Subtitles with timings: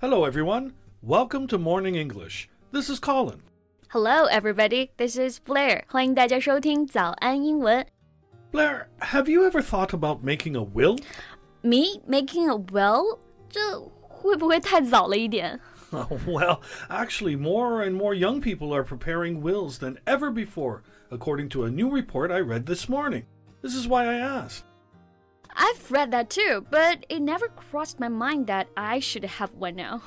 [0.00, 0.72] Hello, everyone.
[1.02, 2.48] Welcome to Morning English.
[2.72, 3.42] This is Colin.
[3.88, 4.90] Hello, everybody.
[4.96, 5.84] This is Blair.
[5.88, 7.86] 欢迎大家收听早安英文。
[8.50, 10.98] Blair, have you ever thought about making a will?
[11.62, 13.18] Me making a will？
[13.48, 13.60] 这
[14.00, 15.60] 会不会太早了一点？
[16.26, 21.64] well, actually, more and more young people are preparing wills than ever before, according to
[21.64, 23.24] a new report I read this morning.
[23.60, 24.64] This is why I asked.
[25.66, 29.76] I've read that too, but it never crossed my mind that I should have one
[29.76, 30.00] now.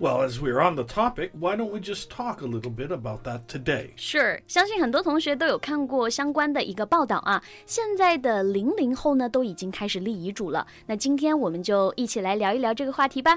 [0.00, 3.24] Well, as we're on the topic, why don't we just talk a little bit about
[3.24, 3.94] that today?
[3.96, 7.42] Sure，相信很多同学都有看过相关的一个报道啊。
[7.66, 10.64] 现在的零零后呢，都已经开始立遗嘱了。
[10.86, 13.36] 那今天我们就一起来聊一聊这个话题吧。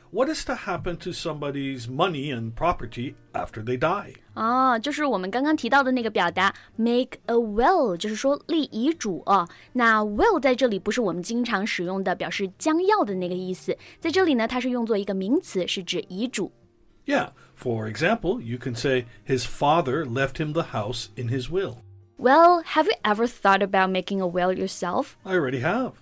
[0.10, 4.14] what is to happen to somebody's money and property after they die.
[4.34, 9.48] 哦，就是我们刚刚提到的那个表达 make a will，就是说立遗嘱哦。
[9.72, 16.52] 那 will 在这里不是我们经常使用的表示将要的那个意思，在这里呢，它是用作一个名词，是指遗嘱。
[17.06, 21.76] Yeah, for example, you can say his father left him the house in his will.
[22.18, 25.16] Well, have you ever thought about making a will yourself?
[25.22, 25.92] I already have.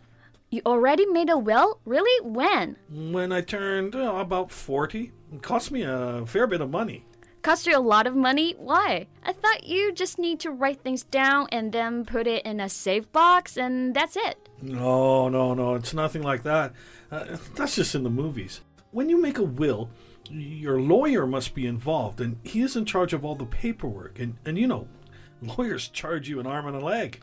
[0.52, 1.80] You already made a will?
[1.86, 2.26] Really?
[2.26, 2.76] When?
[2.90, 7.06] When I turned uh, about 40, it cost me a fair bit of money.
[7.44, 8.56] Cost you a lot of money?
[8.58, 9.08] Why?
[9.24, 12.68] I thought you just need to write things down and then put it in a
[12.68, 14.50] safe box and that's it.
[14.62, 16.74] No, no, no, it's nothing like that.
[17.12, 18.62] Uh, that's just in the movies.
[18.92, 19.90] When you make a will,
[20.30, 24.20] your lawyer must be involved, and he is in charge of all the paperwork.
[24.20, 24.88] And, and you know,
[25.42, 27.22] lawyers charge you an arm and a leg.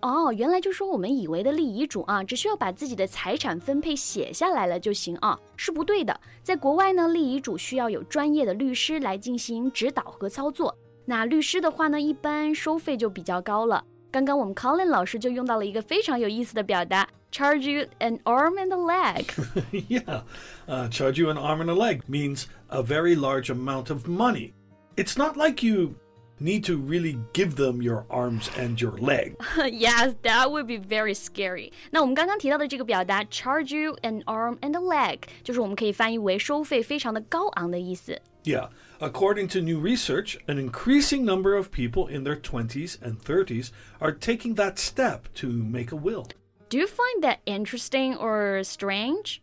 [0.00, 6.20] 哦，原来就说我们以为的立遗嘱啊，只需要把自己的财产分配写下来了就行啊，是不对的。
[6.42, 10.76] 在国外呢，立遗嘱需要有专业的律师来进行指导和操作。
[11.04, 13.84] 那律师的话呢，一般收费就比较高了。
[14.10, 19.24] 刚刚我们 Colin 老师就用到了一个非常有意思的表达，charge you an arm and a leg。
[19.88, 24.52] Yeah，charge you an arm and a leg means a very large amount of money.
[24.96, 25.94] It's not like you
[26.39, 29.35] need to really give them your arms and your leg.
[29.71, 31.71] yes, that would be very scary.
[31.91, 38.19] 那我们刚刚提到的这个表达 charge you an arm and a leg，就是我们可以翻译为收费非常的高昂的意思。
[38.43, 43.69] Yeah, according to new research, an increasing number of people in their 20s and 30s
[43.99, 46.25] are taking that step to make a will.
[46.69, 49.41] Do you find that interesting or strange?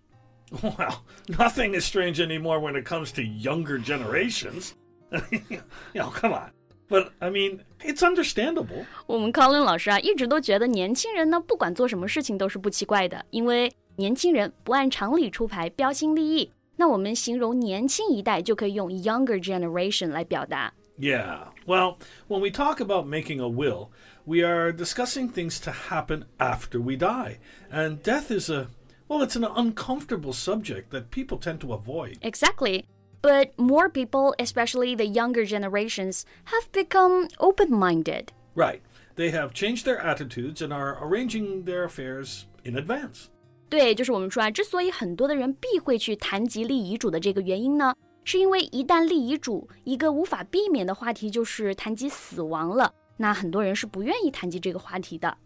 [0.62, 4.74] Well, nothing is strange anymore when it comes to younger generations.
[5.30, 5.62] you
[5.94, 6.50] know, come on.
[6.88, 8.84] But, I mean, it's understandable.
[9.06, 16.50] 我们 Colin 老师啊，一直都觉得年轻人呢，不管做什么事情都是不奇怪的，因为年轻人不按常理出牌，标新立异。
[16.76, 20.72] 那我们形容年轻一代，就可以用 younger generation 来表达。
[20.98, 21.48] Yeah.
[21.66, 23.88] Well, when we talk about making a will,
[24.24, 27.38] we are discussing things to happen after we die.
[27.72, 28.66] And death is a,
[29.08, 32.18] well, it's an uncomfortable subject that people tend to avoid.
[32.22, 32.84] Exactly.
[33.24, 38.28] But more people, especially the younger generations, have become open minded.
[38.54, 38.80] Right.
[39.16, 43.26] They have changed their attitudes and are arranging their affairs in advance.
[43.68, 52.92] 对，就是我们说啊，之所以很多的人避讳去谈及立遗嘱的这个原因呢，是因为一旦立遗嘱，一个无法避免的话题就是谈及死亡了。
[53.18, 55.36] 那很多人是不愿意谈及这个话题的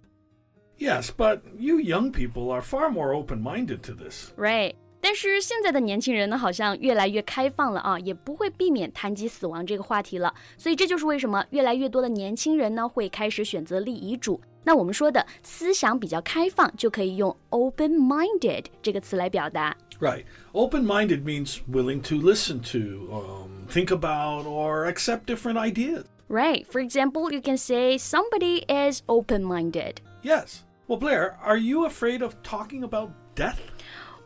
[0.79, 4.33] Yes, but you young people are far more open minded to this.
[4.37, 4.75] ，right？
[5.01, 10.33] 但是现在的年轻人呢，好像越来越开放了啊，也不会避免谈及死亡这个话题了。
[10.57, 14.41] 所以这就是为什么越来越多的年轻人呢，会开始选择立遗嘱。
[14.67, 19.77] 那我们说的思想比较开放，就可以用 open-minded 这个词来表达。
[20.01, 20.25] Right.
[20.53, 26.05] Open minded means willing to listen to, um, think about, or accept different ideas.
[26.29, 26.65] Right.
[26.65, 29.97] For example, you can say somebody is open minded.
[30.23, 30.65] Yes.
[30.89, 33.61] Well, Blair, are you afraid of talking about death?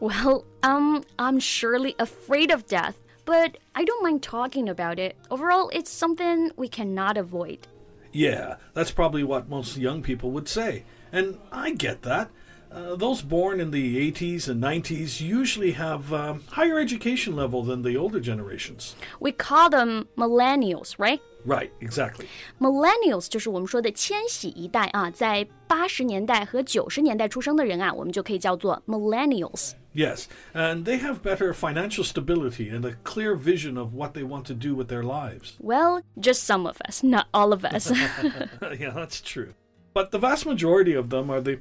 [0.03, 5.15] Well, um, I'm surely afraid of death, but I don't mind talking about it.
[5.31, 7.67] Overall, it's something we cannot avoid.
[8.11, 10.83] Yeah, that's probably what most young people would say.
[11.13, 12.29] And I get that.
[12.72, 17.80] Uh, those born in the 80s and 90s usually have um, higher education level than
[17.82, 18.94] the older generations.
[19.18, 21.18] We call them millennials, right?
[21.46, 22.26] Right, exactly.
[22.60, 29.72] Millennials 就是我们说的千禧一代啊，在八十年代和九十年代出生的人啊，我们就可以叫做 millennials。
[29.94, 34.44] Yes, and they have better financial stability and a clear vision of what they want
[34.44, 35.54] to do with their lives.
[35.58, 37.90] Well, just some of us, not all of us.
[38.78, 39.54] yeah, that's true.
[39.94, 41.60] But the vast majority of them are the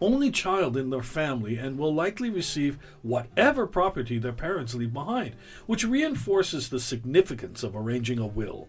[0.00, 5.32] only child in their family and will likely receive whatever property their parents leave behind,
[5.66, 8.66] which reinforces the significance of arranging a will.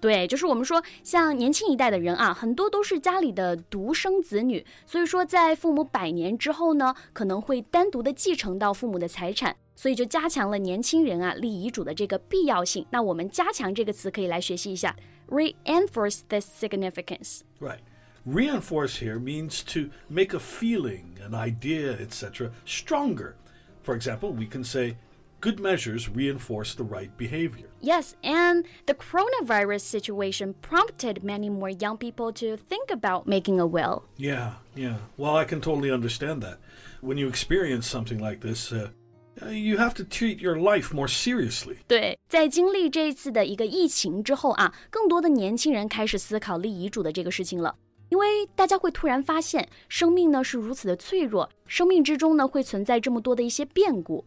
[0.00, 12.84] 对，就是我们说，像年轻一代的人啊，很多都是家里的独生子女，所以说在父母百年之后呢，可能会单独的继承到父母的财产，所以就加强了年轻人啊立遗嘱的这个必要性。
[12.90, 14.94] 那我们“加强”这个词可以来学习一下，
[15.30, 17.78] reinforce this significance。Right.
[18.26, 23.36] Reinforce here means to make a feeling, an idea, etc., stronger.
[23.82, 24.96] For example, we can say,
[25.42, 27.68] good measures reinforce the right behavior.
[27.82, 33.66] Yes, and the coronavirus situation prompted many more young people to think about making a
[33.66, 34.04] will.
[34.16, 34.96] Yeah, yeah.
[35.18, 36.60] Well, I can totally understand that.
[37.02, 38.88] When you experience something like this, uh,
[39.50, 41.76] you have to treat your life more seriously.
[41.86, 47.76] 对，在经历这一次的一个疫情之后啊，更多的年轻人开始思考立遗嘱的这个事情了。
[48.10, 54.24] 因为大家会突然发现，生命呢是如此的脆弱，生命之中呢会存在这么多的一些变故。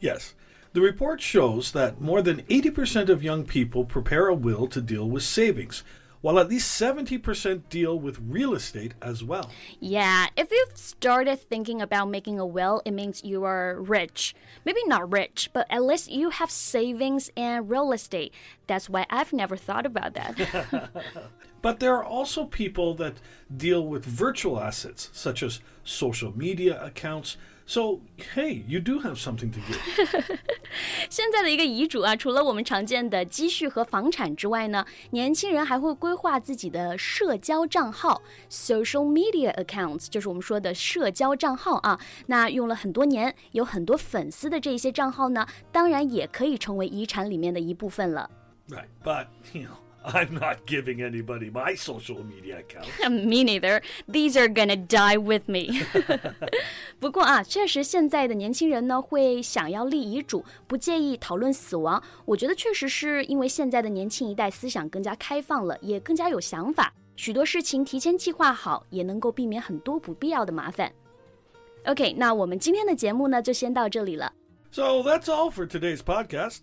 [0.00, 0.30] Yes,
[0.72, 5.08] the report shows that more than 80% of young people prepare a will to deal
[5.08, 5.80] with savings,
[6.21, 9.51] while at least 70% deal with real estate as well.
[9.79, 14.35] Yeah, if you've started thinking about making a will, it means you are rich.
[14.65, 18.33] Maybe not rich, but at least you have savings and real estate.
[18.67, 20.89] That's why I've never thought about that.
[21.61, 23.15] but there are also people that
[23.55, 28.00] deal with virtual assets, such as social media accounts so,
[28.34, 30.38] hey, you do have something to give.
[31.08, 42.00] 现在的一个遗嘱啊，除了我们常见的积蓄和房产之外呢，年轻人还会规划自己的社交账号 （social media accounts），就是我们说的社交账号啊。
[42.26, 48.30] 那用了很多年，有很多粉丝的这些账号呢，当然也可以成为遗产里面的一部分了。
[48.68, 49.76] Right, but you know.
[50.06, 52.88] I'm not giving anybody my social media account.
[53.08, 53.82] me neither.
[54.08, 55.80] These are gonna die with me.
[56.98, 62.02] 不过啊，确实现在的年轻人呢会想要立遗嘱，不介意讨论死亡。
[62.24, 70.92] 我觉得确实是因为现在的年轻一代思想更加开放了，也更加有想法，许多事情提前计划好，也能够避免很多不必要的麻烦。
[71.84, 74.32] OK，那我们今天的节目呢就先到这里了。
[74.72, 76.62] So that's all for today's podcast.